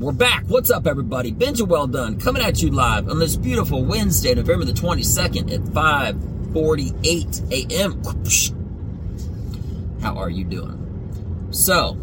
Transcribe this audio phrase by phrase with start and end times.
[0.00, 0.44] And we're back.
[0.46, 1.30] What's up, everybody?
[1.30, 7.52] Benja Welldone coming at you live on this beautiful Wednesday, November the 22nd at 5:48
[7.52, 8.02] a.m.
[10.00, 11.48] How are you doing?
[11.50, 11.98] So,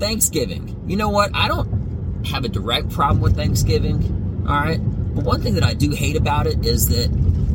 [0.00, 0.82] Thanksgiving.
[0.88, 1.30] You know what?
[1.32, 4.44] I don't have a direct problem with Thanksgiving.
[4.48, 4.80] All right,
[5.14, 7.12] but one thing that I do hate about it is that,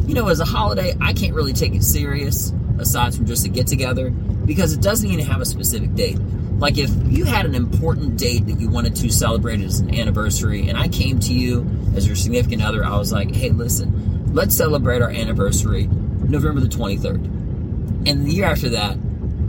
[0.08, 3.50] you know, as a holiday, I can't really take it serious aside from just a
[3.50, 6.18] get together because it doesn't even have a specific date.
[6.58, 10.70] Like if you had an important date that you wanted to celebrate as an anniversary,
[10.70, 14.56] and I came to you as your significant other, I was like, hey, listen, let's
[14.56, 17.26] celebrate our anniversary November the 23rd.
[18.08, 18.98] And the year after that,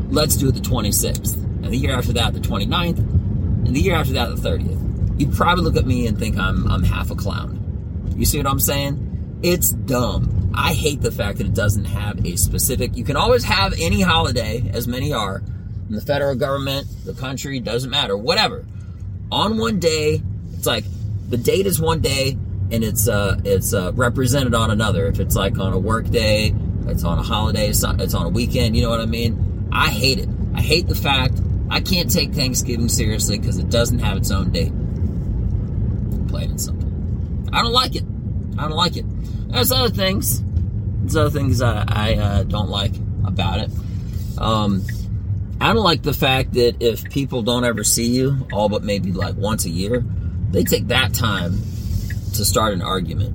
[0.09, 1.35] let's do it the 26th.
[1.35, 2.99] And the year after that, the 29th.
[2.99, 5.21] And the year after that, the 30th.
[5.21, 8.15] You'd probably look at me and think I'm, I'm half a clown.
[8.17, 9.39] You see what I'm saying?
[9.43, 10.36] It's dumb.
[10.55, 12.97] I hate the fact that it doesn't have a specific.
[12.97, 15.43] You can always have any holiday, as many are,
[15.89, 18.65] in the federal government, the country, doesn't matter, whatever.
[19.31, 20.23] On one day,
[20.55, 20.85] it's like
[21.29, 22.39] the date is one day
[22.71, 25.07] and it's uh it's uh, represented on another.
[25.07, 26.55] If it's like on a work day,
[26.87, 29.69] it's on a holiday, it's on, it's on a weekend, you know what I mean?
[29.73, 30.29] I hate it.
[30.55, 34.51] I hate the fact I can't take Thanksgiving seriously because it doesn't have its own
[34.51, 34.73] date.
[36.29, 36.89] Plain and simple.
[37.53, 38.05] I don't like it.
[38.59, 39.05] I don't like it.
[39.49, 40.43] There's other things.
[41.01, 42.93] There's other things I, I uh, don't like
[43.25, 43.71] about it.
[44.39, 44.85] Um,
[45.61, 49.13] I don't like the fact that if people don't ever see you, all but maybe
[49.13, 50.05] like once a year,
[50.51, 51.53] they take that time
[52.35, 53.35] to start an argument.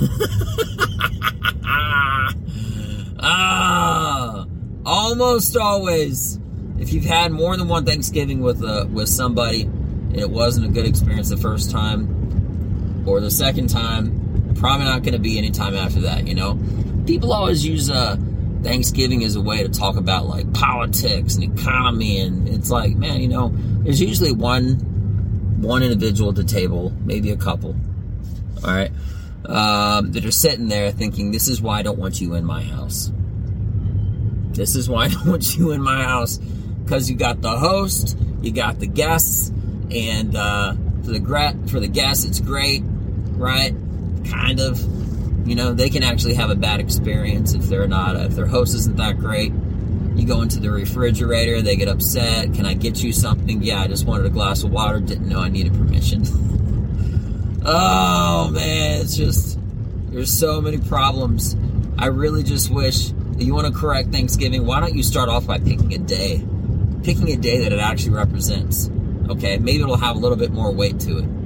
[3.20, 4.46] ah,
[4.84, 6.38] almost always.
[6.78, 10.68] If you've had more than one Thanksgiving with uh, with somebody, and it wasn't a
[10.68, 14.19] good experience the first time, or the second time,
[14.56, 16.26] probably not going to be any time after that.
[16.26, 16.58] You know,
[17.06, 18.16] people always use uh,
[18.62, 23.20] Thanksgiving as a way to talk about like politics and economy, and it's like, man,
[23.20, 24.88] you know, there's usually one
[25.60, 27.76] one individual at the table, maybe a couple,
[28.64, 28.90] all right,
[29.44, 32.62] um, that are sitting there thinking, this is why I don't want you in my
[32.62, 33.12] house.
[34.52, 36.38] This is why I don't want you in my house
[36.84, 39.50] because you got the host, you got the guests,
[39.90, 40.74] and uh,
[41.04, 43.74] for the gra- for the guests, it's great, right?
[44.24, 44.78] Kind of
[45.50, 48.74] you know, they can actually have a bad experience if they're not, if their host
[48.74, 49.52] isn't that great.
[50.14, 52.54] You go into the refrigerator, they get upset.
[52.54, 53.62] Can I get you something?
[53.62, 55.00] Yeah, I just wanted a glass of water.
[55.00, 56.22] Didn't know I needed permission.
[57.64, 59.58] oh man, it's just,
[60.10, 61.56] there's so many problems.
[61.98, 64.66] I really just wish you want to correct Thanksgiving.
[64.66, 66.44] Why don't you start off by picking a day?
[67.02, 68.90] Picking a day that it actually represents.
[69.28, 71.39] Okay, maybe it'll have a little bit more weight to it.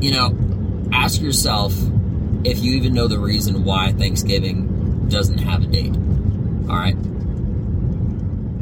[0.00, 1.74] You know, ask yourself
[2.44, 5.94] if you even know the reason why Thanksgiving doesn't have a date.
[6.68, 6.96] All right?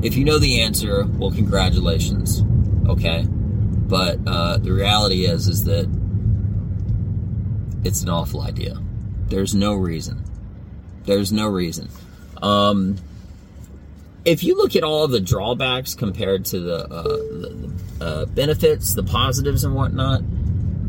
[0.03, 2.43] If you know the answer, well, congratulations.
[2.89, 3.25] Okay?
[3.29, 5.89] But uh, the reality is, is that
[7.85, 8.81] it's an awful idea.
[9.29, 10.25] There's no reason.
[11.05, 11.89] There's no reason.
[12.43, 12.97] Um,
[14.25, 19.03] if you look at all the drawbacks compared to the, uh, the uh, benefits, the
[19.03, 20.23] positives, and whatnot,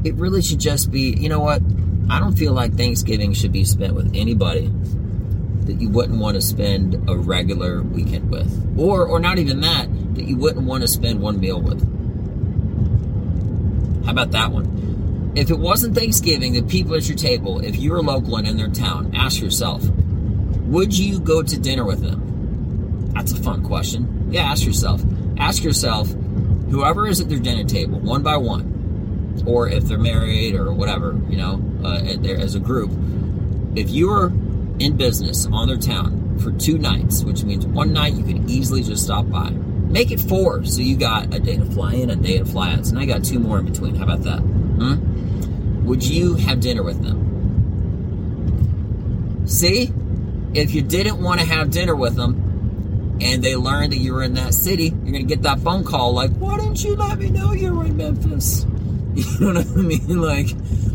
[0.03, 1.61] it really should just be, you know what?
[2.09, 4.71] I don't feel like Thanksgiving should be spent with anybody
[5.65, 8.77] that you wouldn't want to spend a regular weekend with.
[8.77, 11.79] Or or not even that, that you wouldn't want to spend one meal with.
[14.05, 15.33] How about that one?
[15.35, 18.57] If it wasn't Thanksgiving, the people at your table, if you were local and in
[18.57, 19.87] their town, ask yourself,
[20.65, 23.11] would you go to dinner with them?
[23.13, 24.29] That's a fun question.
[24.31, 25.03] Yeah, ask yourself.
[25.37, 26.09] Ask yourself,
[26.71, 28.78] whoever is at their dinner table, one by one,
[29.45, 32.91] or if they're married or whatever, you know, uh, as a group.
[33.75, 34.31] If you're
[34.79, 38.81] in business on their town for two nights, which means one night you can easily
[38.83, 40.63] just stop by, make it four.
[40.65, 42.85] So you got a day to fly in, a day to fly out.
[42.85, 43.95] So now you got two more in between.
[43.95, 44.39] How about that?
[44.39, 45.85] Hmm?
[45.85, 47.27] Would you have dinner with them?
[49.47, 49.91] See,
[50.53, 54.23] if you didn't want to have dinner with them, and they learned that you were
[54.23, 57.19] in that city, you're going to get that phone call like, why didn't you let
[57.19, 58.65] me know you were in Memphis?
[59.39, 60.21] You know what I mean?
[60.21, 60.49] Like,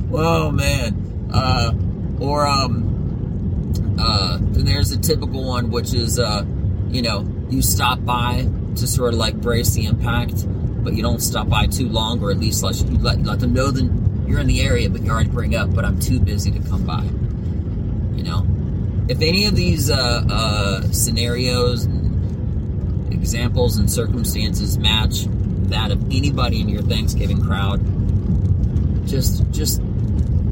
[0.09, 1.31] whoa, man.
[1.33, 1.73] Uh,
[2.21, 6.45] or, um, uh, then there's a typical one, which is, uh,
[6.89, 10.45] you know, you stop by to sort of like brace the impact,
[10.85, 13.53] but you don't stop by too long, or at least let, you let, let them
[13.53, 13.85] know that
[14.27, 16.85] you're in the area, but you already bring up, but I'm too busy to come
[16.85, 17.03] by.
[18.17, 18.47] You know?
[19.09, 21.87] If any of these, uh, uh, scenarios,
[23.11, 25.27] examples, and circumstances match
[25.69, 27.81] that of anybody in your Thanksgiving crowd,
[29.07, 29.81] just just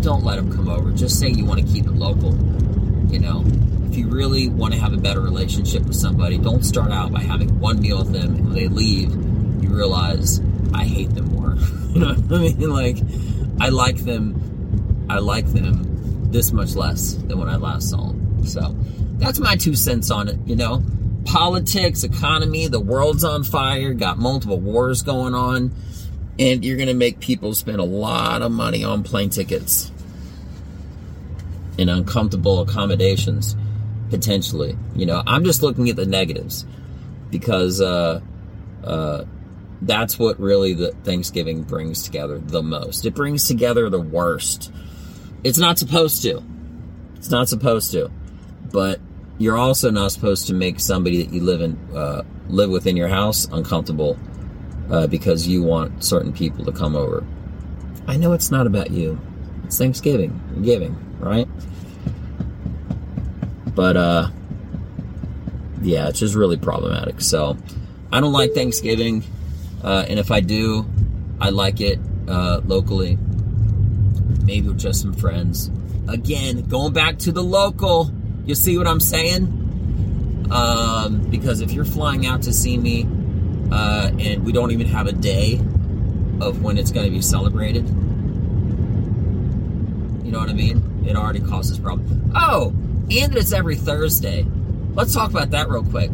[0.01, 0.91] don't let them come over.
[0.93, 2.33] Just say you want to keep it local.
[3.11, 3.45] You know,
[3.89, 7.21] if you really want to have a better relationship with somebody, don't start out by
[7.21, 9.11] having one meal with them and when they leave,
[9.63, 10.41] you realize
[10.75, 11.55] I hate them more.
[11.93, 12.71] you know I mean?
[12.71, 12.97] Like,
[13.61, 15.07] I like them.
[15.09, 18.47] I like them this much less than when I last saw them.
[18.47, 18.75] So
[19.19, 20.39] that's my two cents on it.
[20.47, 20.83] You know,
[21.27, 25.75] politics, economy, the world's on fire, got multiple wars going on,
[26.39, 29.91] and you're gonna make people spend a lot of money on plane tickets
[31.79, 33.57] and uncomfortable accommodations
[34.11, 34.77] potentially.
[34.95, 36.67] You know, I'm just looking at the negatives
[37.31, 38.21] because uh,
[38.85, 39.25] uh,
[39.81, 43.07] that's what really the Thanksgiving brings together the most.
[43.07, 44.71] It brings together the worst.
[45.43, 46.43] It's not supposed to.
[47.17, 48.11] It's not supposed to,
[48.71, 49.01] but
[49.39, 53.09] you're also not supposed to make somebody that you live in uh, live within your
[53.09, 54.19] house uncomfortable
[54.91, 57.25] uh, because you want certain people to come over.
[58.07, 59.21] I know it's not about you.
[59.65, 61.49] It's Thanksgiving, giving, right?
[63.75, 64.31] But uh,
[65.81, 67.21] yeah, it's just really problematic.
[67.21, 67.57] So
[68.13, 69.25] I don't like Thanksgiving,
[69.83, 70.87] uh, and if I do,
[71.41, 73.19] I like it uh, locally,
[74.45, 75.71] maybe with just some friends.
[76.09, 78.13] Again, going back to the local,
[78.45, 79.59] you see what I'm saying?
[80.51, 83.07] Um, because if you're flying out to see me,
[83.73, 85.55] uh, and we don't even have a day
[86.41, 87.89] of when it's going to be celebrated,
[90.25, 91.05] you know what I mean?
[91.07, 92.33] It already causes problems.
[92.35, 92.75] Oh,
[93.11, 94.47] and it's every Thursday.
[94.93, 96.11] Let's talk about that real quick.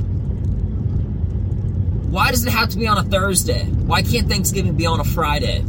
[2.10, 3.64] Why does it have to be on a Thursday?
[3.64, 5.64] Why can't Thanksgiving be on a Friday?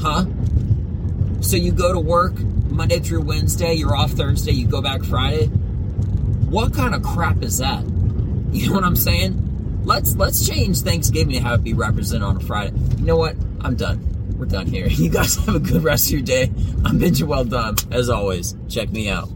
[0.00, 0.26] Huh?
[1.40, 2.38] So you go to work
[2.70, 5.46] Monday through Wednesday, you're off Thursday, you go back Friday?
[5.46, 7.84] What kind of crap is that?
[8.52, 9.51] You know what I'm saying?
[9.84, 12.76] Let's let's change Thanksgiving to have it be represented on a Friday.
[12.98, 13.36] You know what?
[13.60, 14.36] I'm done.
[14.38, 14.86] We're done here.
[14.90, 16.44] You guys have a good rest of your day.
[16.84, 17.92] I'm Benja Welldone.
[17.92, 19.28] As always, check me out.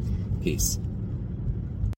[0.42, 0.78] Peace.